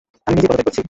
আমি 0.25 0.33
নিজেই 0.35 0.49
পদত্যাগ 0.49 0.67
করছি। 0.67 0.79